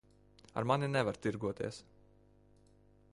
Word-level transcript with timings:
Ar 0.57 0.67
mani 0.71 0.87
nevar 0.93 1.17
tirgoties. 1.25 1.77